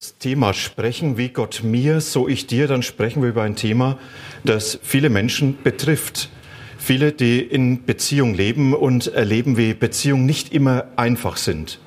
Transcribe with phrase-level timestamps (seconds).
[0.00, 3.98] das Thema sprechen, wie Gott mir, so ich dir, dann sprechen wir über ein Thema,
[4.44, 6.30] das viele Menschen betrifft.
[6.78, 11.80] Viele, die in Beziehung leben und erleben, wie Beziehungen nicht immer einfach sind.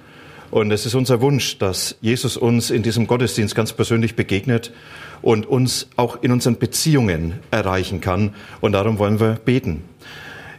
[0.49, 4.73] Und es ist unser Wunsch, dass Jesus uns in diesem Gottesdienst ganz persönlich begegnet
[5.21, 8.35] und uns auch in unseren Beziehungen erreichen kann.
[8.59, 9.83] Und darum wollen wir beten.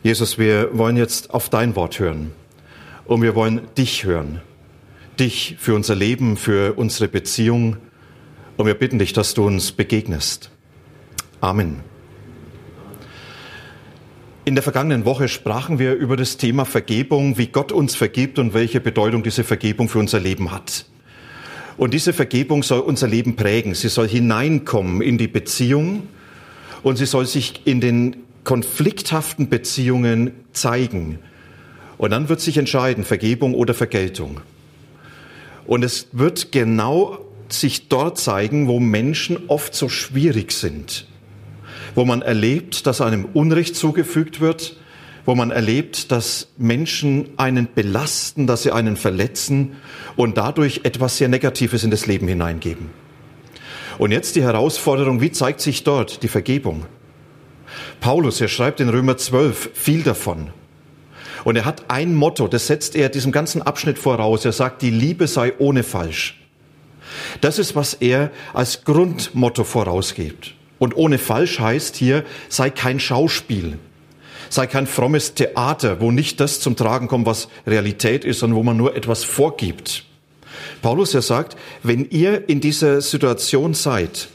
[0.03, 2.33] Jesus, wir wollen jetzt auf dein Wort hören.
[3.05, 4.41] Und wir wollen dich hören
[5.19, 7.77] dich für unser Leben, für unsere Beziehung.
[8.57, 10.51] Und wir bitten dich, dass du uns begegnest.
[11.41, 11.81] Amen.
[14.45, 18.55] In der vergangenen Woche sprachen wir über das Thema Vergebung, wie Gott uns vergibt und
[18.55, 20.87] welche Bedeutung diese Vergebung für unser Leben hat.
[21.77, 23.75] Und diese Vergebung soll unser Leben prägen.
[23.75, 26.09] Sie soll hineinkommen in die Beziehung
[26.83, 31.21] und sie soll sich in den konflikthaften Beziehungen zeigen.
[31.99, 34.41] Und dann wird sich entscheiden, Vergebung oder Vergeltung.
[35.67, 41.07] Und es wird genau sich dort zeigen, wo Menschen oft so schwierig sind,
[41.95, 44.77] wo man erlebt, dass einem Unrecht zugefügt wird,
[45.25, 49.77] wo man erlebt, dass Menschen einen belasten, dass sie einen verletzen
[50.17, 52.91] und dadurch etwas sehr Negatives in das Leben hineingeben.
[53.99, 56.87] Und jetzt die Herausforderung, wie zeigt sich dort die Vergebung?
[58.01, 60.51] Paulus, er schreibt in Römer 12 viel davon.
[61.45, 64.45] Und er hat ein Motto, das setzt er diesem ganzen Abschnitt voraus.
[64.45, 66.39] Er sagt, die Liebe sei ohne Falsch.
[67.41, 70.55] Das ist, was er als Grundmotto vorausgibt.
[70.79, 73.79] Und ohne Falsch heißt hier, sei kein Schauspiel,
[74.49, 78.63] sei kein frommes Theater, wo nicht das zum Tragen kommt, was Realität ist, sondern wo
[78.63, 80.05] man nur etwas vorgibt.
[80.81, 84.29] Paulus, er sagt, wenn ihr in dieser Situation seid,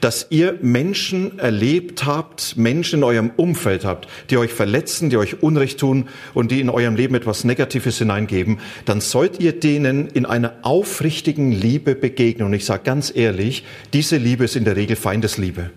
[0.00, 5.42] dass ihr Menschen erlebt habt, Menschen in eurem Umfeld habt, die euch verletzen, die euch
[5.42, 10.26] Unrecht tun und die in eurem Leben etwas Negatives hineingeben, dann sollt ihr denen in
[10.26, 12.46] einer aufrichtigen Liebe begegnen.
[12.46, 15.70] Und ich sage ganz ehrlich, diese Liebe ist in der Regel Feindesliebe.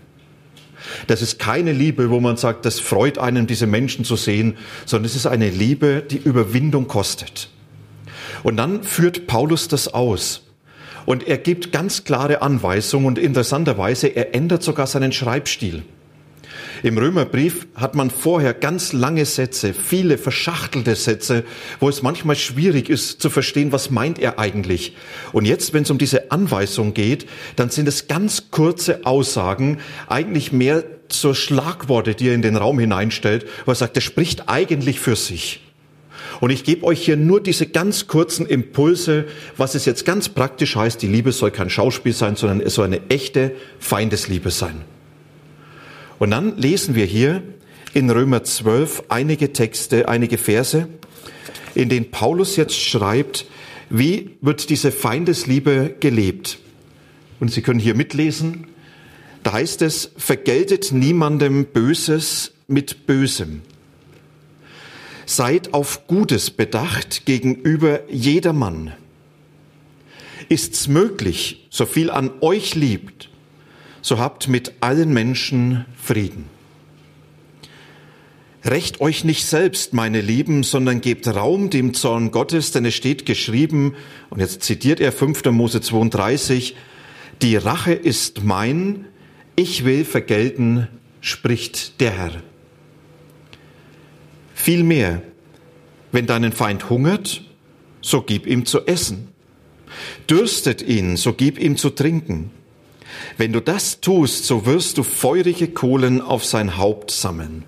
[1.07, 5.05] Das ist keine Liebe, wo man sagt, das freut einen, diese Menschen zu sehen, sondern
[5.05, 7.49] es ist eine Liebe, die Überwindung kostet.
[8.43, 10.46] Und dann führt Paulus das aus.
[11.07, 15.83] Und er gibt ganz klare Anweisungen und interessanterweise, er ändert sogar seinen Schreibstil.
[16.83, 21.45] Im Römerbrief hat man vorher ganz lange Sätze, viele verschachtelte Sätze,
[21.79, 24.97] wo es manchmal schwierig ist zu verstehen, was meint er eigentlich.
[25.31, 27.25] Und jetzt, wenn es um diese Anweisung geht,
[27.55, 32.79] dann sind es ganz kurze Aussagen, eigentlich mehr zur Schlagworte, die er in den Raum
[32.79, 35.61] hineinstellt, wo er sagt, er spricht eigentlich für sich.
[36.39, 39.25] Und ich gebe euch hier nur diese ganz kurzen Impulse,
[39.55, 42.85] was es jetzt ganz praktisch heißt, die Liebe soll kein Schauspiel sein, sondern es soll
[42.85, 44.81] eine echte Feindesliebe sein.
[46.19, 47.43] Und dann lesen wir hier
[47.93, 50.87] in Römer 12 einige Texte, einige Verse,
[51.75, 53.45] in denen Paulus jetzt schreibt,
[53.89, 56.59] wie wird diese Feindesliebe gelebt.
[57.39, 58.67] Und Sie können hier mitlesen,
[59.43, 63.61] da heißt es, vergeltet niemandem Böses mit Bösem.
[65.29, 68.93] Seid auf Gutes bedacht gegenüber jedermann.
[70.47, 73.29] Ist's möglich, so viel an euch liebt,
[74.01, 76.45] so habt mit allen Menschen Frieden.
[78.63, 83.25] Recht euch nicht selbst, meine Lieben, sondern gebt Raum dem Zorn Gottes, denn es steht
[83.25, 83.95] geschrieben,
[84.29, 85.43] und jetzt zitiert er 5.
[85.51, 86.73] Mose 32,
[87.41, 89.07] die Rache ist mein,
[89.57, 90.87] ich will vergelten,
[91.19, 92.43] spricht der Herr.
[94.57, 95.21] Vielmehr,
[96.11, 97.43] wenn deinen Feind hungert,
[98.01, 99.29] so gib ihm zu essen.
[100.27, 102.49] Dürstet ihn, so gib ihm zu trinken.
[103.37, 107.65] Wenn du das tust, so wirst du feurige Kohlen auf sein Haupt sammeln.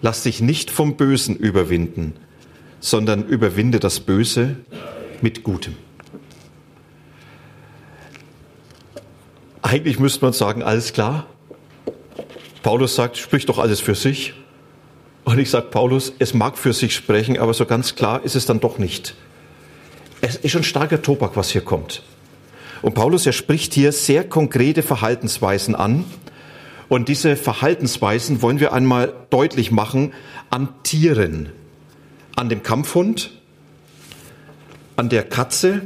[0.00, 2.14] Lass dich nicht vom Bösen überwinden,
[2.80, 4.56] sondern überwinde das Böse
[5.20, 5.76] mit Gutem.
[9.60, 11.26] Eigentlich müsste man sagen, alles klar.
[12.62, 14.32] Paulus sagt, sprich doch alles für sich.
[15.24, 18.46] Und ich sage Paulus, es mag für sich sprechen, aber so ganz klar ist es
[18.46, 19.14] dann doch nicht.
[20.20, 22.02] Es ist schon starker Tobak, was hier kommt.
[22.82, 26.04] Und Paulus, er spricht hier sehr konkrete Verhaltensweisen an.
[26.90, 30.12] Und diese Verhaltensweisen wollen wir einmal deutlich machen
[30.50, 31.50] an Tieren.
[32.36, 33.30] An dem Kampfhund,
[34.96, 35.80] an der Katze,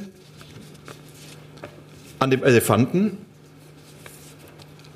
[2.19, 3.19] an dem Elefanten,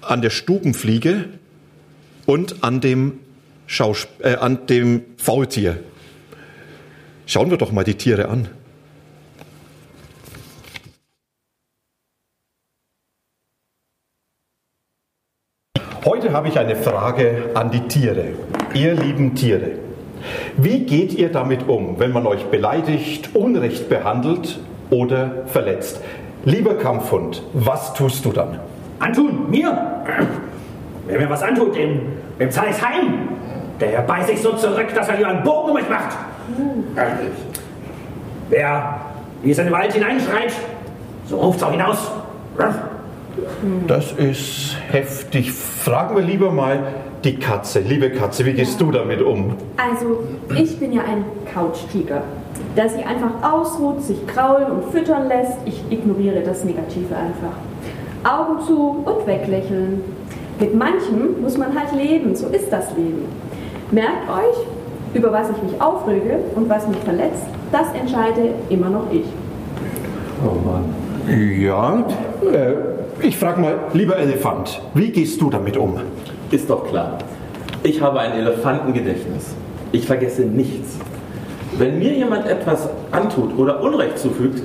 [0.01, 1.29] an der Stubenfliege
[2.27, 3.21] und an dem
[3.73, 5.79] Schausp äh, an dem Faultier.
[7.25, 8.49] Schauen wir doch mal die Tiere an.
[16.05, 18.35] Heute habe ich eine Frage an die Tiere.
[18.75, 19.79] Ihr lieben Tiere,
[20.59, 24.61] wie geht ihr damit um, wenn man euch beleidigt, unrecht behandelt
[24.91, 26.03] oder verletzt.
[26.45, 28.61] Lieber Kampfhund, was tust du dann?
[28.99, 30.05] Antun, mir?
[31.07, 32.01] Wer mir was antut, dem,
[32.39, 33.42] dem zahle ich's heim.
[33.81, 36.17] Der beißt sich so zurück, dass er lieber einen Bogen um mich macht.
[38.49, 39.01] Wer
[39.43, 40.53] wie es in den Wald hineinschreit,
[41.27, 42.11] so ruft's auch hinaus.
[43.87, 45.53] Das ist heftig.
[45.53, 46.79] Fragen wir lieber mal
[47.25, 47.81] die Katze.
[47.81, 49.57] Liebe Katze, wie gehst du damit um?
[49.77, 50.21] Also,
[50.55, 52.23] ich bin ja ein Couchtiger,
[52.77, 55.59] der sich einfach ausruht, sich kraulen und füttern lässt.
[55.65, 57.57] Ich ignoriere das Negative einfach.
[58.25, 60.03] Augen zu und weglächeln.
[60.61, 63.25] Mit manchem muss man halt leben, so ist das Leben.
[63.93, 64.57] Merkt euch,
[65.13, 69.27] über was ich mich aufrege und was mich verletzt, das entscheide immer noch ich.
[70.43, 70.95] Oh Mann.
[71.61, 72.03] Ja,
[72.51, 72.73] äh,
[73.21, 76.01] ich frage mal, lieber Elefant, wie gehst du damit um?
[76.51, 77.19] Ist doch klar.
[77.83, 79.55] Ich habe ein Elefantengedächtnis.
[79.93, 80.97] Ich vergesse nichts.
[81.77, 84.63] Wenn mir jemand etwas antut oder Unrecht zufügt,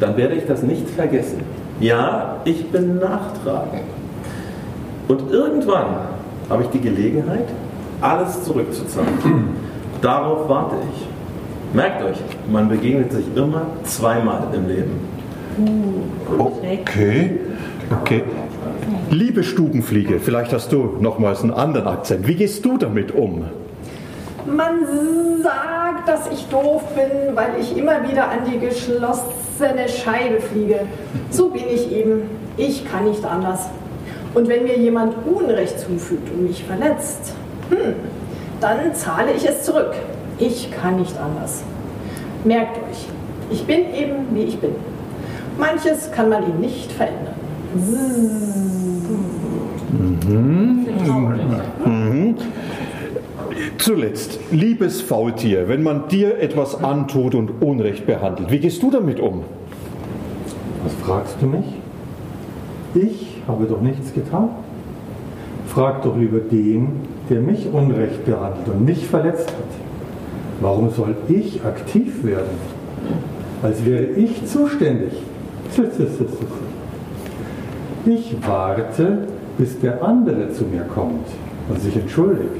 [0.00, 1.42] dann werde ich das nicht vergessen.
[1.78, 3.84] Ja, ich bin nachtragend.
[5.06, 6.08] Und irgendwann
[6.50, 7.46] habe ich die Gelegenheit,
[8.00, 9.08] alles zurückzuzahlen.
[10.00, 11.74] Darauf warte ich.
[11.74, 12.18] Merkt euch,
[12.50, 15.00] man begegnet sich immer zweimal im Leben.
[16.38, 17.40] Okay,
[17.90, 18.22] okay.
[19.10, 22.26] Liebe Stubenfliege, vielleicht hast du nochmals einen anderen Akzent.
[22.26, 23.44] Wie gehst du damit um?
[24.46, 24.86] Man
[25.42, 30.80] sagt, dass ich doof bin, weil ich immer wieder an die geschlossene Scheibe fliege.
[31.30, 32.22] So bin ich eben.
[32.56, 33.68] Ich kann nicht anders.
[34.34, 37.34] Und wenn mir jemand Unrecht zufügt und mich verletzt,
[37.70, 37.94] hm,
[38.60, 39.92] dann zahle ich es zurück.
[40.38, 41.62] Ich kann nicht anders.
[42.44, 43.06] Merkt euch,
[43.50, 44.74] ich bin eben wie ich bin.
[45.58, 47.34] Manches kann man ihm nicht verändern.
[51.84, 52.36] Mhm.
[53.78, 59.20] Zuletzt, liebes Faultier, wenn man dir etwas antut und Unrecht behandelt, wie gehst du damit
[59.20, 59.42] um?
[60.82, 61.66] Was fragst du mich?
[62.94, 64.50] Ich habe doch nichts getan.
[65.66, 69.84] Frag doch lieber den, der mich Unrecht behandelt und mich verletzt hat.
[70.60, 72.58] Warum soll ich aktiv werden?
[73.62, 75.12] Als wäre ich zuständig.
[78.06, 79.26] Ich warte,
[79.56, 81.26] bis der andere zu mir kommt
[81.68, 82.50] und sich entschuldigt.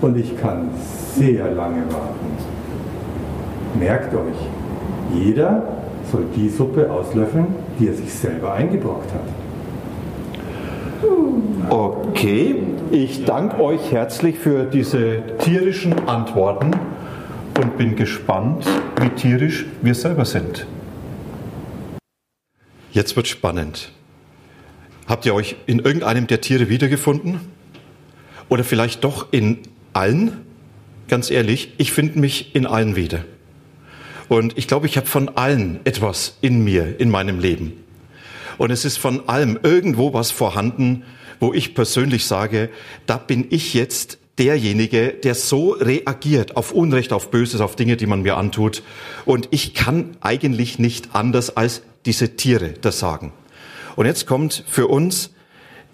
[0.00, 0.68] Und ich kann
[1.14, 2.28] sehr lange warten.
[3.78, 5.62] Merkt euch, jeder
[6.10, 7.46] soll die Suppe auslöffeln,
[7.78, 9.20] die er sich selber eingebrockt hat.
[11.70, 12.62] Okay,
[12.92, 16.70] ich danke euch herzlich für diese tierischen Antworten
[17.60, 18.64] und bin gespannt,
[18.98, 20.66] wie tierisch wir selber sind.
[22.90, 23.92] Jetzt wird spannend.
[25.06, 27.38] Habt ihr euch in irgendeinem der Tiere wiedergefunden?
[28.48, 29.58] Oder vielleicht doch in
[29.92, 30.46] allen?
[31.06, 33.26] Ganz ehrlich, ich finde mich in allen wieder.
[34.30, 37.74] Und ich glaube, ich habe von allen etwas in mir, in meinem Leben.
[38.56, 41.04] Und es ist von allem irgendwo was vorhanden,
[41.40, 42.70] wo ich persönlich sage,
[43.06, 48.06] da bin ich jetzt derjenige, der so reagiert auf Unrecht, auf Böses, auf Dinge, die
[48.06, 48.82] man mir antut.
[49.24, 53.32] Und ich kann eigentlich nicht anders als diese Tiere das sagen.
[53.96, 55.30] Und jetzt kommt für uns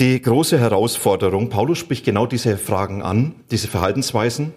[0.00, 1.49] die große Herausforderung.
[1.49, 4.52] Paulus spricht genau diese Fragen an, diese Verhaltensweisen.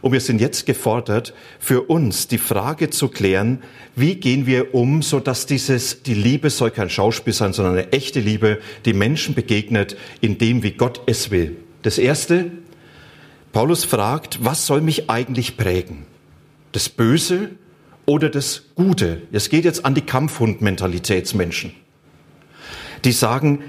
[0.00, 3.62] Und wir sind jetzt gefordert, für uns die Frage zu klären,
[3.94, 7.92] wie gehen wir um, so dass dieses, die Liebe soll kein Schauspiel sein, sondern eine
[7.92, 11.56] echte Liebe, die Menschen begegnet in dem, wie Gott es will.
[11.82, 12.50] Das erste,
[13.52, 16.06] Paulus fragt, was soll mich eigentlich prägen?
[16.72, 17.50] Das Böse
[18.06, 19.22] oder das Gute.
[19.32, 21.72] Es geht jetzt an die Kampfhund-Mentalitätsmenschen.
[23.04, 23.60] Die sagen,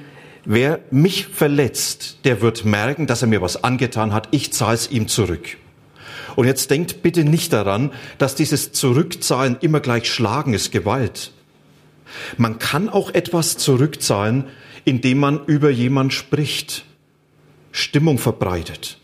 [0.45, 4.29] wer mich verletzt, der wird merken, dass er mir was angetan hat.
[4.31, 5.57] Ich zahle es ihm zurück.
[6.35, 11.31] Und jetzt denkt bitte nicht daran, dass dieses Zurückzahlen immer gleich Schlagen ist Gewalt.
[12.37, 14.45] Man kann auch etwas zurückzahlen,
[14.85, 16.85] indem man über jemand spricht,
[17.71, 18.97] Stimmung verbreitet.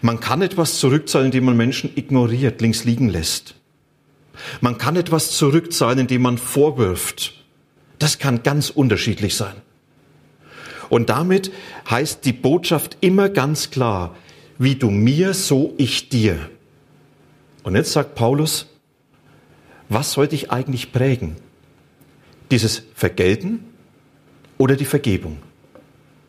[0.00, 3.54] Man kann etwas zurückzahlen, indem man Menschen ignoriert, links liegen lässt.
[4.60, 7.44] Man kann etwas zurückzahlen, indem man vorwirft.
[7.98, 9.54] Das kann ganz unterschiedlich sein.
[10.88, 11.52] Und damit
[11.90, 14.14] heißt die Botschaft immer ganz klar,
[14.58, 16.50] wie du mir, so ich dir.
[17.62, 18.66] Und jetzt sagt Paulus,
[19.88, 21.36] was soll dich eigentlich prägen?
[22.50, 23.64] Dieses Vergelten
[24.58, 25.38] oder die Vergebung?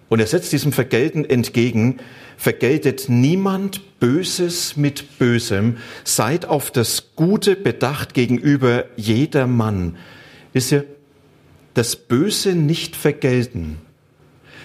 [0.10, 1.98] Und er setzt diesem Vergelten entgegen,
[2.38, 9.98] vergeltet niemand Böses mit Bösem, seid auf das Gute bedacht gegenüber jedermann.
[10.53, 10.86] Wisst ihr,
[11.74, 13.77] das Böse nicht vergelten.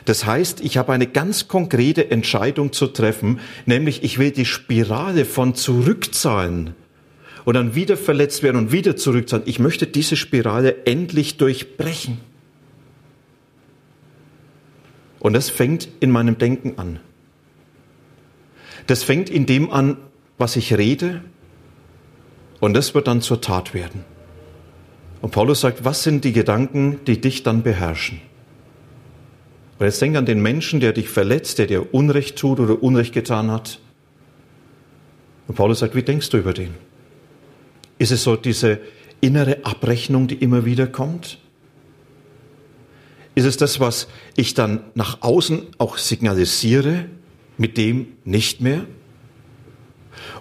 [0.04, 5.24] Das heißt, ich habe eine ganz konkrete Entscheidung zu treffen, nämlich ich will die Spirale
[5.24, 6.74] von Zurückzahlen
[7.44, 9.42] und dann wieder verletzt werden und wieder zurück sein.
[9.46, 12.18] Ich möchte diese Spirale endlich durchbrechen.
[15.20, 16.98] Und das fängt in meinem Denken an.
[18.88, 19.96] Das fängt in dem an,
[20.38, 21.22] was ich rede,
[22.58, 24.04] und das wird dann zur Tat werden.
[25.20, 28.20] Und Paulus sagt, was sind die Gedanken, die dich dann beherrschen?
[29.82, 33.12] Und jetzt denk an den Menschen, der dich verletzt, der dir Unrecht tut oder Unrecht
[33.12, 33.80] getan hat.
[35.48, 36.72] Und Paulus sagt, wie denkst du über den?
[37.98, 38.78] Ist es so diese
[39.20, 41.38] innere Abrechnung, die immer wieder kommt?
[43.34, 47.06] Ist es das, was ich dann nach außen auch signalisiere,
[47.58, 48.84] mit dem nicht mehr?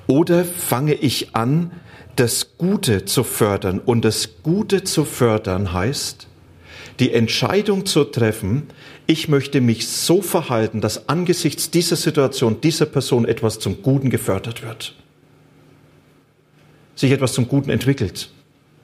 [0.05, 1.71] Oder fange ich an,
[2.15, 3.79] das Gute zu fördern?
[3.79, 6.27] Und das Gute zu fördern heißt,
[6.99, 8.67] die Entscheidung zu treffen,
[9.07, 14.63] ich möchte mich so verhalten, dass angesichts dieser Situation, dieser Person etwas zum Guten gefördert
[14.63, 14.95] wird.
[16.95, 18.29] Sich etwas zum Guten entwickelt.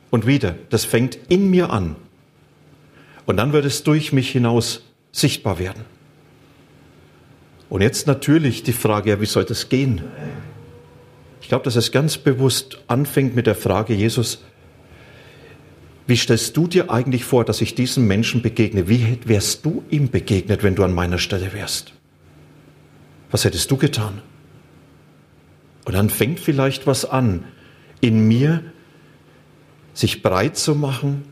[0.09, 1.95] Und wieder, das fängt in mir an.
[3.25, 4.81] Und dann wird es durch mich hinaus
[5.12, 5.83] sichtbar werden.
[7.69, 10.01] Und jetzt natürlich die Frage, ja, wie soll das gehen?
[11.41, 14.41] Ich glaube, dass es ganz bewusst anfängt mit der Frage, Jesus,
[16.07, 18.87] wie stellst du dir eigentlich vor, dass ich diesem Menschen begegne?
[18.87, 21.91] Wie wärst du ihm begegnet, wenn du an meiner Stelle wärst?
[23.29, 24.21] Was hättest du getan?
[25.83, 27.43] Und dann fängt vielleicht was an,
[27.99, 28.63] in mir
[29.93, 31.25] sich breit zu machen,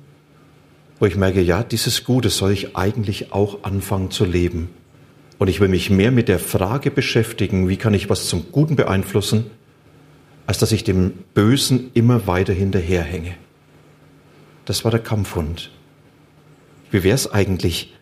[0.99, 4.69] wo ich merke, ja, dieses Gute soll ich eigentlich auch anfangen zu leben.
[5.37, 8.75] Und ich will mich mehr mit der Frage beschäftigen, wie kann ich was zum Guten
[8.75, 9.45] beeinflussen,
[10.47, 13.35] als dass ich dem Bösen immer weiter hinterherhänge.
[14.65, 15.71] Das war der Kampfhund.
[16.91, 17.93] Wie wäre es eigentlich,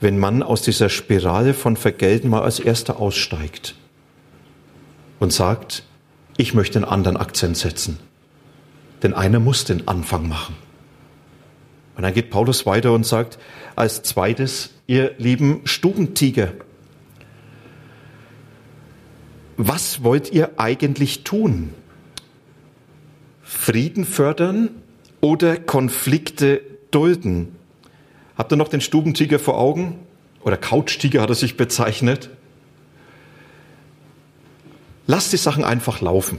[0.00, 3.74] wenn man aus dieser Spirale von Vergelten mal als Erster aussteigt
[5.18, 5.82] und sagt,
[6.36, 7.98] ich möchte einen anderen Akzent setzen.
[9.02, 10.56] Denn einer muss den Anfang machen.
[11.96, 13.38] Und dann geht Paulus weiter und sagt
[13.74, 16.52] als zweites, ihr lieben Stubentiger,
[19.56, 21.74] was wollt ihr eigentlich tun?
[23.42, 24.70] Frieden fördern
[25.20, 27.56] oder Konflikte dulden?
[28.36, 29.98] Habt ihr noch den Stubentiger vor Augen?
[30.42, 32.30] Oder Couchtiger hat er sich bezeichnet.
[35.06, 36.38] Lasst die Sachen einfach laufen.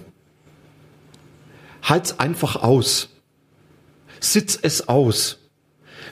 [1.83, 3.09] Halt's einfach aus.
[4.19, 5.39] Sitz es aus.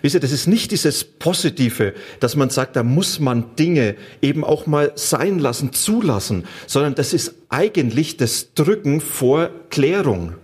[0.01, 4.43] Wisst ihr, das ist nicht dieses Positive, dass man sagt, da muss man Dinge eben
[4.43, 10.35] auch mal sein lassen, zulassen, sondern das ist eigentlich das Drücken vor Klärung.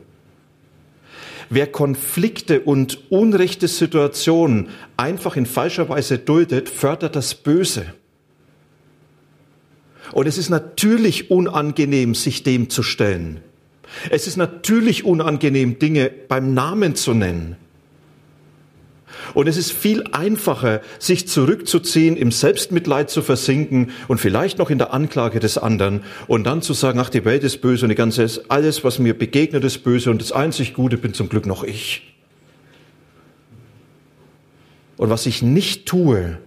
[1.55, 7.85] Wer Konflikte und unrechte Situationen einfach in falscher Weise duldet, fördert das Böse.
[10.13, 13.41] Und es ist natürlich unangenehm, sich dem zu stellen.
[14.09, 17.55] Es ist natürlich unangenehm, Dinge beim Namen zu nennen.
[19.33, 24.77] Und es ist viel einfacher, sich zurückzuziehen, im Selbstmitleid zu versinken und vielleicht noch in
[24.77, 27.95] der Anklage des anderen und dann zu sagen, ach, die Welt ist böse und die
[27.95, 31.63] ganze, alles, was mir begegnet, ist böse und das einzig Gute bin zum Glück noch
[31.63, 32.13] ich.
[34.97, 36.37] Und was ich nicht tue,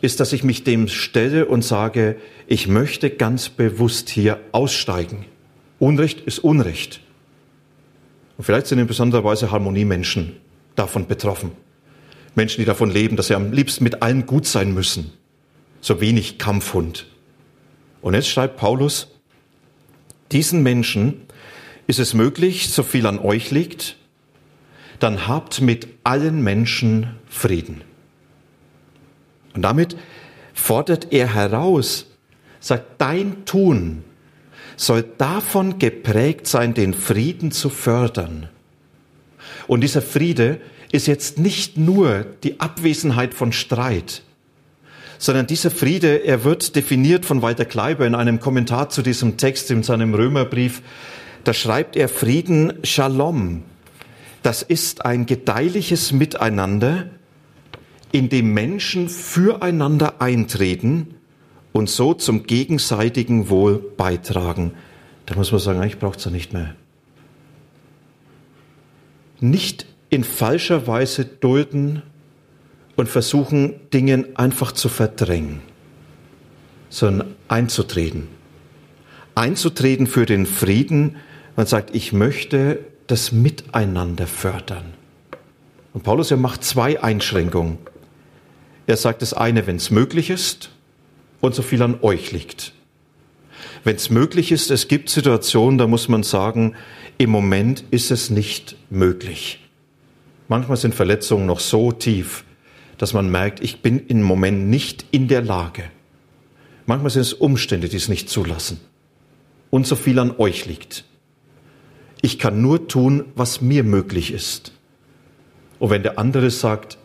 [0.00, 2.16] ist, dass ich mich dem stelle und sage,
[2.46, 5.26] ich möchte ganz bewusst hier aussteigen.
[5.78, 7.00] Unrecht ist Unrecht.
[8.38, 10.36] Und vielleicht sind in besonderer Weise Harmoniemenschen
[10.74, 11.52] davon betroffen.
[12.40, 15.12] Menschen, die davon leben, dass sie am liebsten mit allen gut sein müssen.
[15.82, 17.04] So wenig Kampfhund.
[18.00, 19.08] Und jetzt schreibt Paulus,
[20.32, 21.26] diesen Menschen
[21.86, 23.96] ist es möglich, so viel an euch liegt,
[25.00, 27.82] dann habt mit allen Menschen Frieden.
[29.52, 29.96] Und damit
[30.54, 32.06] fordert er heraus,
[32.58, 34.02] sagt, dein Tun
[34.76, 38.48] soll davon geprägt sein, den Frieden zu fördern.
[39.66, 40.58] Und dieser Friede
[40.92, 44.22] ist jetzt nicht nur die Abwesenheit von Streit,
[45.18, 49.70] sondern dieser Friede, er wird definiert von Walter Kleiber in einem Kommentar zu diesem Text
[49.70, 50.82] in seinem Römerbrief.
[51.44, 53.62] Da schreibt er Frieden Shalom.
[54.42, 57.10] Das ist ein gedeihliches Miteinander,
[58.12, 61.14] in dem Menschen füreinander eintreten
[61.72, 64.72] und so zum gegenseitigen Wohl beitragen.
[65.26, 66.74] Da muss man sagen, ich brauche es ja nicht mehr.
[69.38, 72.02] Nicht in falscher Weise dulden
[72.96, 75.62] und versuchen, Dingen einfach zu verdrängen,
[76.90, 78.28] sondern einzutreten.
[79.34, 81.16] Einzutreten für den Frieden.
[81.56, 84.92] Man sagt, ich möchte das Miteinander fördern.
[85.92, 87.78] Und Paulus, er macht zwei Einschränkungen.
[88.86, 90.70] Er sagt das eine, wenn es möglich ist
[91.40, 92.72] und so viel an euch liegt.
[93.84, 96.74] wenn es möglich ist, es gibt Situationen, da muss man sagen,
[97.18, 99.59] im Moment ist es nicht möglich.
[100.50, 102.42] Manchmal sind Verletzungen noch so tief,
[102.98, 105.84] dass man merkt, ich bin im Moment nicht in der Lage.
[106.86, 108.80] Manchmal sind es Umstände, die es nicht zulassen.
[109.70, 111.04] Und so viel an euch liegt.
[112.20, 114.72] Ich kann nur tun, was mir möglich ist.
[115.78, 116.98] Und wenn der andere sagt,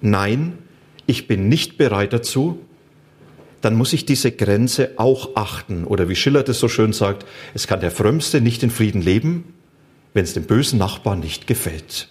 [0.00, 0.58] nein,
[1.04, 2.60] ich bin nicht bereit dazu,
[3.62, 5.86] dann muss ich diese Grenze auch achten.
[5.86, 9.54] Oder wie Schiller das so schön sagt, es kann der Frömmste nicht in Frieden leben,
[10.14, 12.08] wenn es dem bösen Nachbarn nicht gefällt.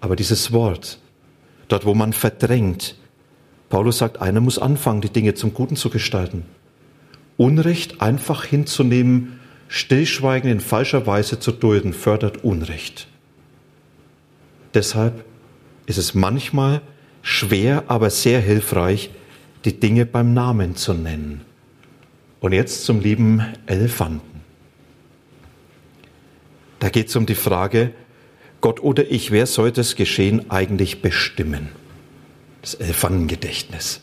[0.00, 0.98] Aber dieses Wort,
[1.68, 2.96] dort wo man verdrängt,
[3.68, 6.44] Paulus sagt, einer muss anfangen, die Dinge zum Guten zu gestalten.
[7.36, 9.38] Unrecht einfach hinzunehmen,
[9.68, 13.06] Stillschweigen in falscher Weise zu dulden, fördert Unrecht.
[14.74, 15.24] Deshalb
[15.86, 16.82] ist es manchmal
[17.22, 19.10] schwer, aber sehr hilfreich,
[19.64, 21.42] die Dinge beim Namen zu nennen.
[22.40, 24.40] Und jetzt zum lieben Elefanten.
[26.78, 27.92] Da geht es um die Frage,
[28.60, 31.68] Gott oder ich, wer soll das Geschehen eigentlich bestimmen?
[32.62, 34.02] Das Elefantengedächtnis.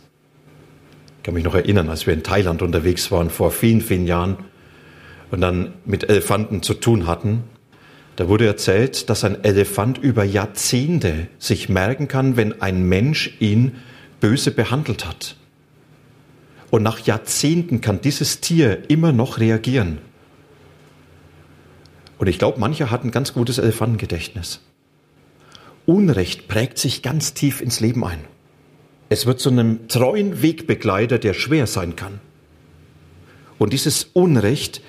[1.18, 4.38] Ich kann mich noch erinnern, als wir in Thailand unterwegs waren vor vielen, vielen Jahren
[5.30, 7.44] und dann mit Elefanten zu tun hatten.
[8.16, 13.76] Da wurde erzählt, dass ein Elefant über Jahrzehnte sich merken kann, wenn ein Mensch ihn
[14.20, 15.36] böse behandelt hat.
[16.72, 20.00] Und nach Jahrzehnten kann dieses Tier immer noch reagieren.
[22.18, 24.62] Und ich glaube, mancher hat ein ganz gutes Elefantengedächtnis.
[25.86, 28.20] Unrecht prägt sich ganz tief ins Leben ein.
[29.10, 32.20] Es wird zu einem treuen Wegbegleiter, der schwer sein kann.
[33.58, 34.82] Und dieses Unrecht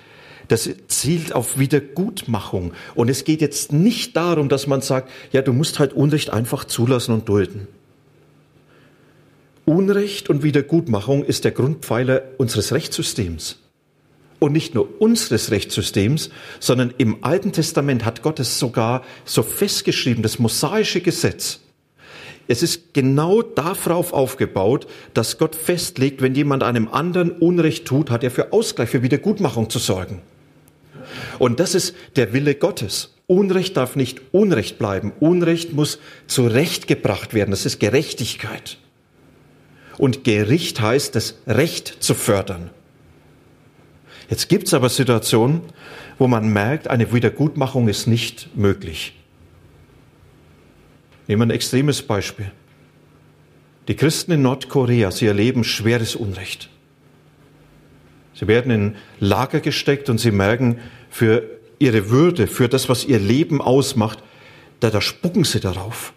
[0.48, 2.72] das zielt auf Wiedergutmachung.
[2.94, 6.64] Und es geht jetzt nicht darum, dass man sagt, ja, du musst halt Unrecht einfach
[6.64, 7.68] zulassen und dulden.
[9.66, 13.58] Unrecht und Wiedergutmachung ist der Grundpfeiler unseres Rechtssystems.
[14.38, 16.30] Und nicht nur unseres Rechtssystems,
[16.60, 21.60] sondern im Alten Testament hat Gott es sogar so festgeschrieben, das mosaische Gesetz.
[22.46, 28.24] Es ist genau darauf aufgebaut, dass Gott festlegt, wenn jemand einem anderen Unrecht tut, hat
[28.24, 30.22] er für Ausgleich, für Wiedergutmachung zu sorgen.
[31.38, 33.14] Und das ist der Wille Gottes.
[33.26, 35.12] Unrecht darf nicht Unrecht bleiben.
[35.20, 37.50] Unrecht muss zurechtgebracht werden.
[37.50, 38.78] Das ist Gerechtigkeit.
[39.98, 42.70] Und Gericht heißt, das Recht zu fördern.
[44.28, 45.62] Jetzt gibt es aber Situationen,
[46.18, 49.14] wo man merkt, eine Wiedergutmachung ist nicht möglich.
[51.26, 52.50] Nehmen wir ein extremes Beispiel.
[53.88, 56.68] Die Christen in Nordkorea, sie erleben schweres Unrecht.
[58.34, 60.78] Sie werden in Lager gesteckt und sie merken,
[61.10, 61.42] für
[61.78, 64.22] ihre Würde, für das, was ihr Leben ausmacht,
[64.80, 66.12] da, da spucken sie darauf.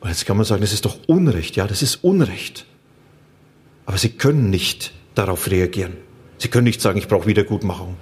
[0.00, 1.56] Und jetzt kann man sagen, das ist doch Unrecht.
[1.56, 2.66] Ja, das ist Unrecht.
[3.86, 5.94] Aber sie können nicht darauf reagieren.
[6.44, 7.96] Sie können nicht sagen, ich brauche Wiedergutmachung.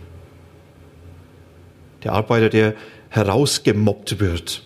[2.05, 2.75] Der Arbeiter, der
[3.09, 4.65] herausgemobbt wird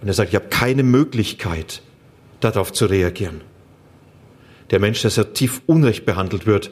[0.00, 1.82] und er sagt, ich habe keine Möglichkeit,
[2.40, 3.42] darauf zu reagieren
[4.70, 6.70] der Mensch, der sehr tief unrecht behandelt wird,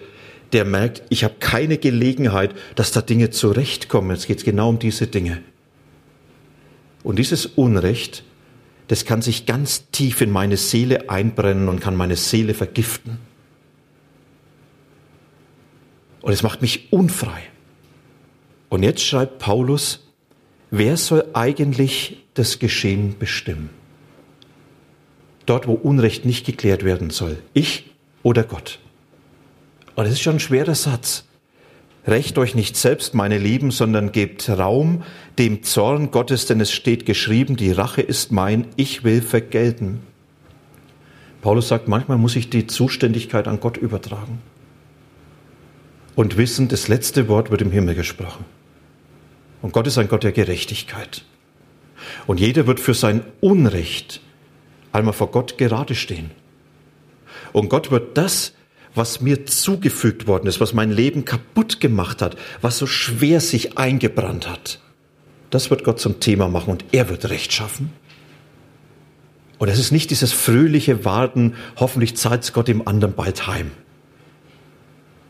[0.52, 4.10] der merkt, ich habe keine Gelegenheit, dass da Dinge zurechtkommen.
[4.10, 5.42] Es geht genau um diese Dinge.
[7.02, 8.22] Und dieses Unrecht,
[8.88, 13.18] das kann sich ganz tief in meine Seele einbrennen und kann meine Seele vergiften.
[16.26, 17.40] Und es macht mich unfrei.
[18.68, 20.06] Und jetzt schreibt Paulus,
[20.70, 23.70] wer soll eigentlich das Geschehen bestimmen?
[25.46, 27.38] dort wo Unrecht nicht geklärt werden soll.
[27.54, 27.90] Ich
[28.22, 28.80] oder Gott.
[29.94, 31.24] Und das ist schon ein schwerer Satz.
[32.06, 35.02] Recht euch nicht selbst, meine Lieben, sondern gebt Raum
[35.38, 40.02] dem Zorn Gottes, denn es steht geschrieben, die Rache ist mein, ich will vergelten.
[41.40, 44.40] Paulus sagt, manchmal muss ich die Zuständigkeit an Gott übertragen.
[46.16, 48.44] Und wissen, das letzte Wort wird im Himmel gesprochen.
[49.62, 51.24] Und Gott ist ein Gott der Gerechtigkeit.
[52.26, 54.20] Und jeder wird für sein Unrecht
[54.90, 56.32] einmal vor Gott gerade stehen.
[57.52, 58.54] Und Gott wird das,
[58.96, 63.78] was mir zugefügt worden ist, was mein Leben kaputt gemacht hat, was so schwer sich
[63.78, 64.80] eingebrannt hat,
[65.50, 67.92] das wird Gott zum Thema machen und er wird Recht schaffen.
[69.58, 73.70] Und es ist nicht dieses fröhliche Warten, hoffentlich zahlt Gott dem anderen bald heim,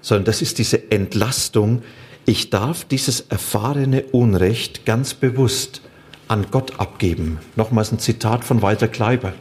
[0.06, 1.82] sondern das ist diese Entlastung,
[2.26, 5.80] ich darf dieses erfahrene Unrecht ganz bewusst
[6.28, 7.40] an Gott abgeben.
[7.56, 9.34] Nochmals ein Zitat von Walter Kleiber.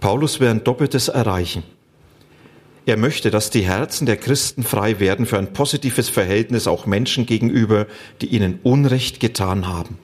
[0.00, 1.62] Paulus will ein Doppeltes erreichen.
[2.84, 7.24] Er möchte, dass die Herzen der Christen frei werden für ein positives Verhältnis auch Menschen
[7.24, 7.86] gegenüber,
[8.20, 9.96] die ihnen Unrecht getan haben.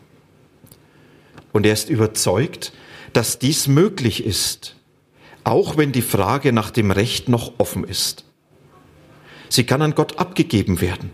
[1.52, 2.72] Und er ist überzeugt,
[3.12, 4.74] dass dies möglich ist,
[5.44, 8.24] auch wenn die Frage nach dem Recht noch offen ist.
[9.48, 11.10] Sie kann an Gott abgegeben werden.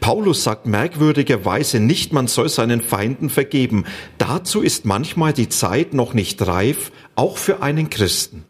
[0.00, 3.84] Paulus sagt merkwürdigerweise nicht, man soll seinen Feinden vergeben.
[4.18, 8.44] Dazu ist manchmal die Zeit noch nicht reif, auch für einen Christen.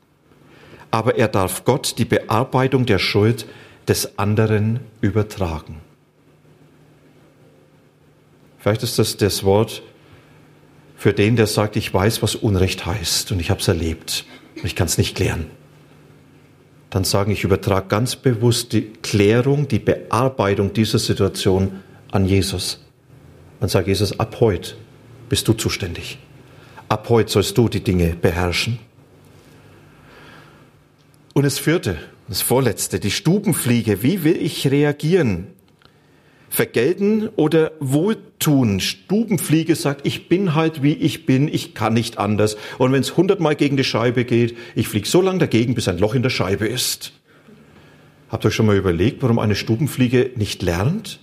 [0.91, 3.47] Aber er darf Gott die Bearbeitung der Schuld
[3.89, 5.81] des anderen übertragen.
[8.59, 9.83] Vielleicht ist das das Wort
[10.97, 14.25] für den, der sagt, ich weiß, was Unrecht heißt und ich habe es erlebt.
[14.65, 15.47] Ich kann es nicht klären.
[16.91, 22.83] Dann sagen, ich übertrage ganz bewusst die Klärung, die Bearbeitung dieser Situation an Jesus.
[23.61, 24.75] Und sage, Jesus, ab heute
[25.29, 26.19] bist du zuständig.
[26.89, 28.79] Ab heute sollst du die Dinge beherrschen.
[31.35, 31.99] Und das vierte,
[32.29, 34.03] das vorletzte, die Stubenfliege.
[34.03, 35.49] Wie will ich reagieren?
[36.51, 38.81] Vergelten oder wohltun?
[38.81, 42.57] Stubenfliege sagt, ich bin halt wie ich bin, ich kann nicht anders.
[42.79, 45.99] Und wenn es hundertmal gegen die Scheibe geht, ich fliege so lange dagegen, bis ein
[45.99, 47.13] Loch in der Scheibe ist.
[48.29, 51.21] Habt ihr euch schon mal überlegt, warum eine Stubenfliege nicht lernt?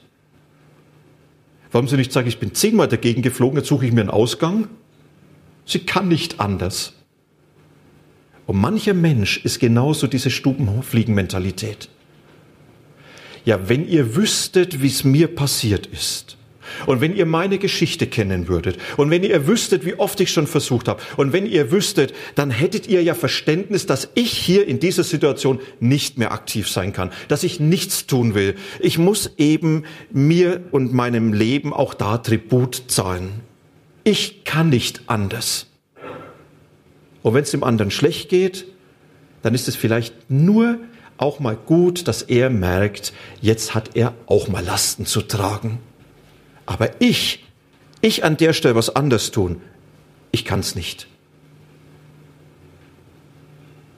[1.71, 4.69] Warum sie nicht sagt, ich bin zehnmal dagegen geflogen, jetzt suche ich mir einen Ausgang?
[5.65, 6.93] Sie kann nicht anders.
[8.45, 11.89] Und mancher Mensch ist genauso diese Stubenfliegenmentalität.
[13.45, 16.38] Ja, wenn ihr wüsstet, wie es mir passiert ist,
[16.88, 20.47] und wenn ihr meine Geschichte kennen würdet, und wenn ihr wüsstet, wie oft ich schon
[20.47, 24.79] versucht habe, und wenn ihr wüsstet, dann hättet ihr ja Verständnis, dass ich hier in
[24.79, 28.55] dieser Situation nicht mehr aktiv sein kann, dass ich nichts tun will.
[28.79, 33.41] Ich muss eben mir und meinem Leben auch da Tribut zahlen.
[34.03, 35.67] Ich kann nicht anders.
[37.21, 38.65] Und wenn es dem anderen schlecht geht,
[39.41, 40.79] dann ist es vielleicht nur
[41.17, 45.80] auch mal gut, dass er merkt, jetzt hat er auch mal Lasten zu tragen.
[46.65, 47.45] Aber ich,
[48.01, 49.62] ich an der Stelle was anders tun,
[50.32, 51.08] ich kann es nicht.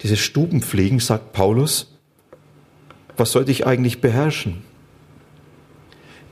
[0.04, 1.94] Dieses Stubenpflegen, sagt Paulus,
[3.16, 4.64] was sollte ich eigentlich beherrschen?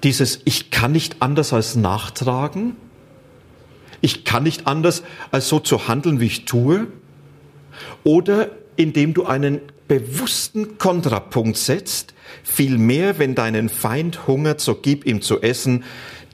[0.03, 2.75] Dieses Ich kann nicht anders als nachtragen,
[4.01, 6.87] ich kann nicht anders, als so zu handeln, wie ich tue.
[8.03, 15.21] Oder indem du einen bewussten Kontrapunkt setzt, vielmehr, wenn deinen Feind hungert, so gib ihm
[15.21, 15.83] zu essen,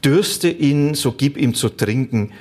[0.04, 2.32] dürste ihn, so gib ihm zu trinken.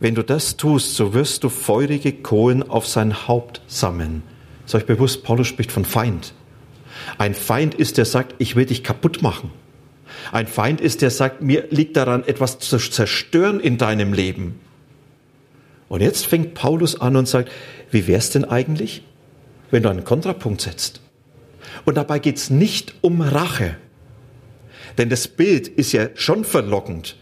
[0.00, 4.22] Wenn du das tust, so wirst du feurige Kohlen auf sein Haupt sammeln.
[4.66, 6.34] Ist euch bewusst, Paulus spricht von Feind.
[7.18, 9.50] Ein Feind ist, der sagt, ich will dich kaputt machen.
[10.32, 14.60] Ein Feind ist, der sagt, mir liegt daran, etwas zu zerstören in deinem Leben.
[15.88, 17.50] Und jetzt fängt Paulus an und sagt,
[17.90, 19.02] wie wär's denn eigentlich,
[19.70, 21.00] wenn du einen Kontrapunkt setzt?
[21.84, 23.76] Und dabei geht's nicht um Rache.
[24.98, 27.16] Denn das Bild ist ja schon verlockend.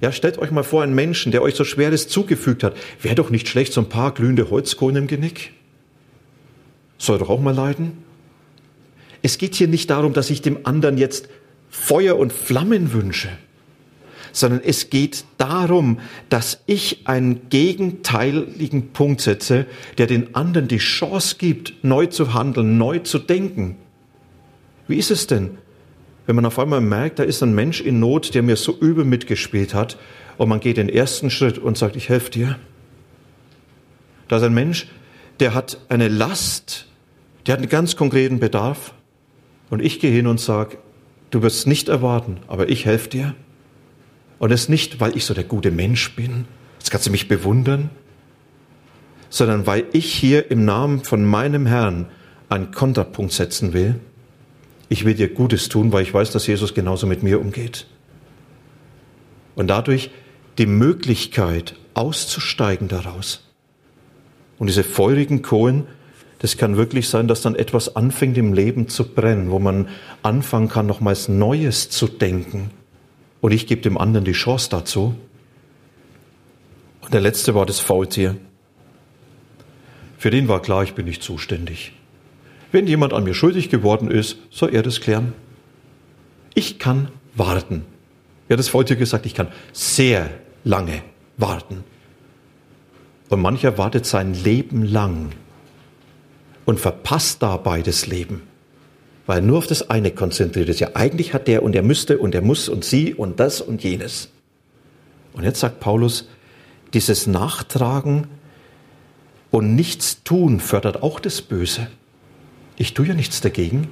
[0.00, 2.76] Ja, stellt euch mal vor, einen Menschen, der euch so Schweres zugefügt hat.
[3.02, 5.52] Wäre doch nicht schlecht, so ein paar glühende Holzkohlen im Genick?
[6.98, 8.04] Soll doch auch mal leiden?
[9.22, 11.28] Es geht hier nicht darum, dass ich dem anderen jetzt
[11.70, 13.30] Feuer und Flammen wünsche,
[14.32, 19.66] sondern es geht darum, dass ich einen gegenteiligen Punkt setze,
[19.98, 23.76] der den anderen die Chance gibt, neu zu handeln, neu zu denken.
[24.86, 25.58] Wie ist es denn,
[26.26, 29.04] wenn man auf einmal merkt, da ist ein Mensch in Not, der mir so übel
[29.04, 29.98] mitgespielt hat,
[30.36, 32.58] und man geht den ersten Schritt und sagt, ich helfe dir?
[34.28, 34.86] Da ist ein Mensch,
[35.40, 36.86] der hat eine Last,
[37.46, 38.94] der hat einen ganz konkreten Bedarf,
[39.70, 40.78] und ich gehe hin und sage,
[41.30, 43.34] Du wirst nicht erwarten, aber ich helfe dir.
[44.38, 46.46] Und es nicht, weil ich so der gute Mensch bin,
[46.78, 47.90] jetzt kannst du mich bewundern,
[49.30, 52.06] sondern weil ich hier im Namen von meinem Herrn
[52.48, 53.96] einen Konterpunkt setzen will.
[54.88, 57.86] Ich will dir Gutes tun, weil ich weiß, dass Jesus genauso mit mir umgeht.
[59.54, 60.10] Und dadurch
[60.56, 63.44] die Möglichkeit auszusteigen daraus.
[64.58, 65.86] Und diese feurigen Kohlen
[66.38, 69.88] das kann wirklich sein, dass dann etwas anfängt im Leben zu brennen, wo man
[70.22, 72.70] anfangen kann, nochmals Neues zu denken.
[73.40, 75.14] Und ich gebe dem anderen die Chance dazu.
[77.00, 78.36] Und der letzte war das Faultier.
[80.18, 81.92] Für den war klar, ich bin nicht zuständig.
[82.72, 85.32] Wenn jemand an mir schuldig geworden ist, soll er das klären.
[86.54, 87.84] Ich kann warten.
[88.48, 90.28] Ja, das Faultier gesagt, ich kann sehr
[90.64, 91.02] lange
[91.36, 91.84] warten.
[93.28, 95.30] Und mancher wartet sein Leben lang
[96.64, 98.42] und verpasst dabei das Leben,
[99.28, 100.80] weil nur auf das eine konzentriert ist.
[100.80, 103.84] Ja, eigentlich hat der und er müsste und er muss und sie und das und
[103.84, 104.30] jenes.
[105.34, 106.26] Und jetzt sagt Paulus,
[106.94, 108.26] dieses Nachtragen
[109.50, 111.88] und nichts tun fördert auch das Böse.
[112.78, 113.88] Ich tue ja nichts dagegen.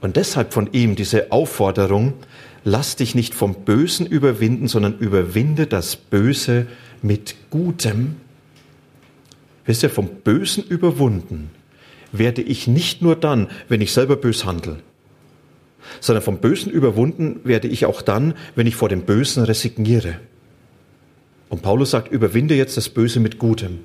[0.00, 2.14] Und deshalb von ihm diese Aufforderung,
[2.62, 6.68] lass dich nicht vom Bösen überwinden, sondern überwinde das Böse
[7.02, 8.14] mit Gutem.
[9.64, 11.50] Wisst ihr, vom Bösen überwunden
[12.12, 14.78] werde ich nicht nur dann, wenn ich selber bös handle,
[16.00, 20.16] sondern vom Bösen überwunden werde ich auch dann, wenn ich vor dem Bösen resigniere.
[21.48, 23.78] Und Paulus sagt, überwinde jetzt das Böse mit Gutem.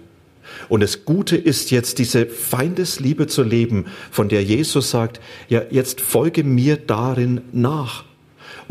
[0.68, 6.02] Und das Gute ist jetzt diese Feindesliebe zu leben, von der Jesus sagt, ja, jetzt
[6.02, 8.06] folge mir darin nach.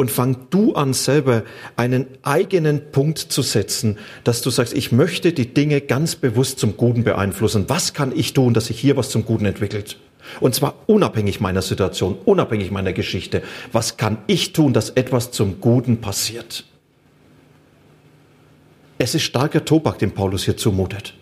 [0.01, 1.43] Und fang du an, selber
[1.77, 6.79] einen eigenen Punkt zu setzen, dass du sagst, ich möchte die Dinge ganz bewusst zum
[6.79, 7.67] Guten beeinflussen.
[7.69, 9.99] Was kann ich tun, dass sich hier was zum Guten entwickelt?
[10.41, 13.43] Und zwar unabhängig meiner Situation, unabhängig meiner Geschichte.
[13.73, 16.65] Was kann ich tun, dass etwas zum Guten passiert?
[18.97, 21.13] Es ist starker Tobak, den Paulus hier zumutet.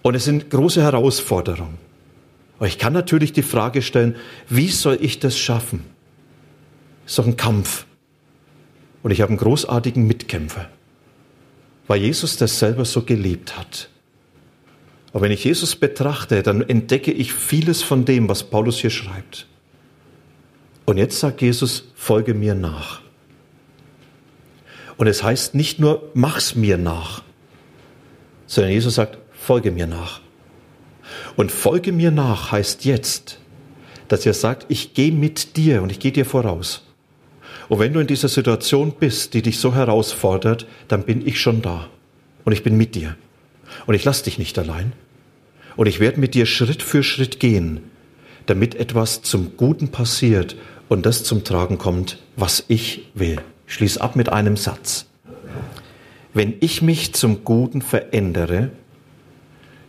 [0.00, 1.76] Und es sind große Herausforderungen.
[2.56, 4.16] Aber ich kann natürlich die Frage stellen,
[4.48, 5.92] wie soll ich das schaffen?
[7.06, 7.86] Ist doch ein Kampf.
[9.02, 10.68] Und ich habe einen großartigen Mitkämpfer,
[11.86, 13.90] weil Jesus das selber so gelebt hat.
[15.12, 19.46] Aber wenn ich Jesus betrachte, dann entdecke ich vieles von dem, was Paulus hier schreibt.
[20.86, 23.00] Und jetzt sagt Jesus, folge mir nach.
[24.96, 27.22] Und es heißt nicht nur, mach's mir nach,
[28.46, 30.20] sondern Jesus sagt, folge mir nach.
[31.36, 33.38] Und folge mir nach heißt jetzt,
[34.08, 36.82] dass er sagt, ich gehe mit dir und ich gehe dir voraus.
[37.68, 41.62] Und wenn du in dieser Situation bist, die dich so herausfordert, dann bin ich schon
[41.62, 41.88] da.
[42.44, 43.16] Und ich bin mit dir.
[43.86, 44.92] Und ich lasse dich nicht allein.
[45.76, 47.80] Und ich werde mit dir Schritt für Schritt gehen,
[48.46, 50.56] damit etwas zum Guten passiert
[50.88, 53.40] und das zum Tragen kommt, was ich will.
[53.66, 55.06] Ich schließe ab mit einem Satz.
[56.32, 58.70] Wenn ich mich zum Guten verändere,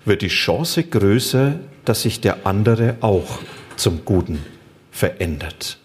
[0.06, 3.39] wird die Chance größer, dass sich der andere auch
[3.75, 4.39] zum Guten
[4.91, 5.80] verändert.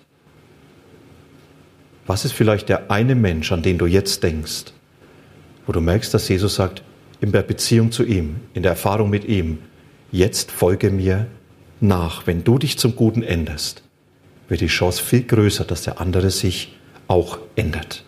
[2.11, 4.73] Was ist vielleicht der eine Mensch, an den du jetzt denkst,
[5.64, 6.83] wo du merkst, dass Jesus sagt,
[7.20, 9.59] in der Beziehung zu ihm, in der Erfahrung mit ihm,
[10.11, 11.29] jetzt folge mir
[11.79, 12.27] nach.
[12.27, 13.85] Wenn du dich zum Guten änderst,
[14.49, 18.05] wird die Chance viel größer, dass der andere sich auch ändert.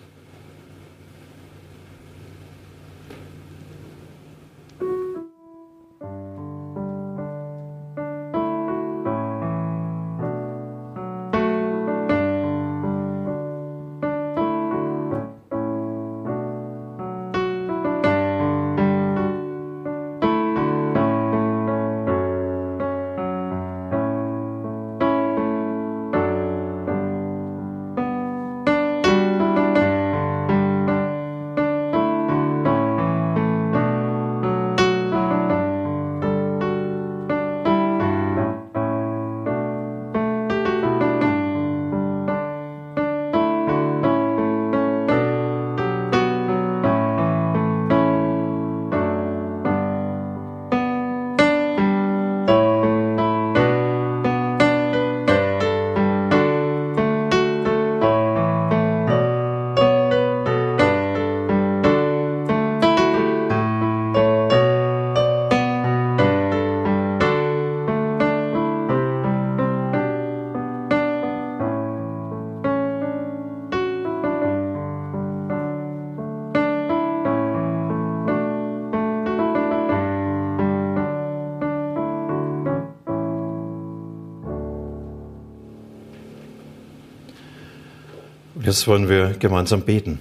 [88.72, 90.18] Jetzt wollen wir gemeinsam beten.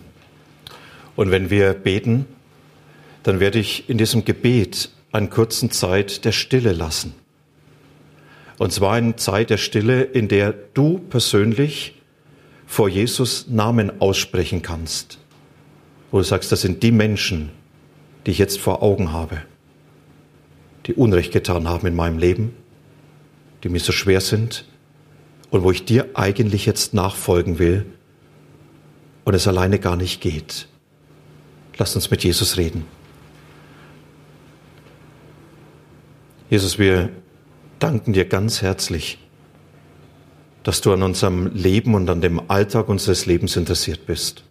[1.16, 2.26] Und wenn wir beten,
[3.24, 7.14] dann werde ich in diesem Gebet einen kurzen Zeit der Stille lassen.
[8.58, 12.02] Und zwar eine Zeit der Stille, in der du persönlich
[12.68, 15.18] vor Jesus Namen aussprechen kannst.
[16.12, 17.52] Wo du sagst, das sind die Menschen,
[18.26, 19.44] die ich jetzt vor Augen habe,
[20.88, 22.54] die Unrecht getan haben in meinem Leben,
[23.64, 24.66] die mir so schwer sind
[25.52, 27.86] und wo ich dir eigentlich jetzt nachfolgen will
[29.32, 30.68] und es alleine gar nicht geht.
[31.78, 32.84] Lasst uns mit Jesus reden.
[36.50, 37.08] Jesus, wir
[37.80, 39.20] danken dir ganz herzlich,
[40.64, 44.44] dass du an unserem Leben und an dem Alltag unseres Lebens interessiert bist.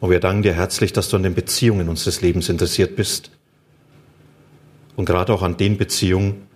[0.00, 3.30] Und wir danken dir herzlich, dass du an den Beziehungen unseres Lebens interessiert bist.
[4.96, 6.46] Und gerade auch an den Beziehungen,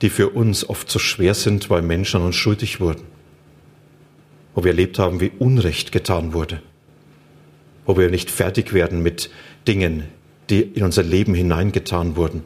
[0.00, 3.02] die für uns oft so schwer sind, weil Menschen an uns schuldig wurden
[4.54, 6.62] wo wir erlebt haben, wie Unrecht getan wurde,
[7.90, 9.30] wo wir nicht fertig werden mit
[9.66, 10.04] Dingen,
[10.48, 12.44] die in unser Leben hineingetan wurden.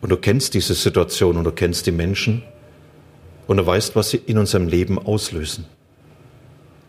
[0.00, 2.42] Und du kennst diese Situation und du kennst die Menschen
[3.46, 5.66] und du weißt, was sie in unserem Leben auslösen.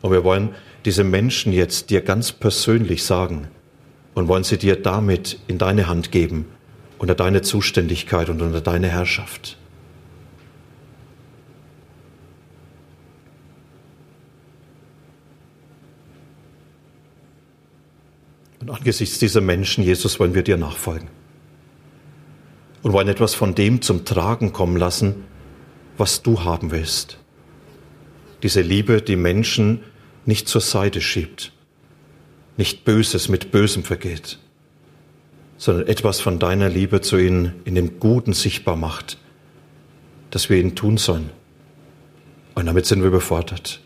[0.02, 3.50] Und wir wollen diese Menschen jetzt dir ganz persönlich sagen
[4.13, 6.46] und wollen sie dir damit in deine Hand geben,
[7.00, 9.58] unter deine Zuständigkeit und unter deine Herrschaft.
[18.65, 21.08] Und angesichts dieser Menschen, Jesus, wollen wir dir nachfolgen.
[22.82, 25.23] Und wollen etwas von dem zum Tragen kommen lassen,
[25.99, 27.19] was du haben willst.
[28.41, 29.82] Diese Liebe, die Menschen
[30.25, 31.51] nicht zur Seite schiebt,
[32.58, 34.39] nicht Böses mit Bösem vergeht,
[35.58, 39.19] sondern etwas von deiner Liebe zu ihnen in dem Guten sichtbar macht,
[40.32, 41.30] dass wir ihn tun sollen.
[42.56, 43.80] Und damit sind wir überfordert.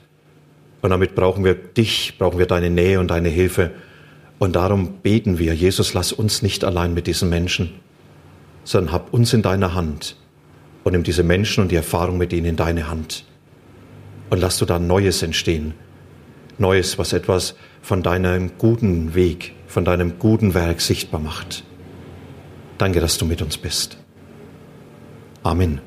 [0.81, 3.71] Und damit brauchen wir dich, brauchen wir deine Nähe und deine Hilfe.
[4.39, 7.73] Und darum beten wir, Jesus, lass uns nicht allein mit diesen Menschen,
[8.63, 10.15] sondern hab uns in deiner Hand
[10.84, 13.25] und nimm diese Menschen und die Erfahrung mit ihnen in deine Hand.
[14.30, 15.73] Und lass du da Neues entstehen.
[16.58, 21.63] Neues, was etwas von deinem guten Weg, von deinem guten Werk sichtbar macht.
[22.78, 23.97] Danke, dass du mit uns bist.
[25.43, 25.82] Amen.